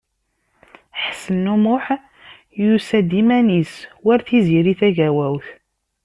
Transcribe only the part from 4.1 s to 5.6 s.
Tiziri Tagawawt.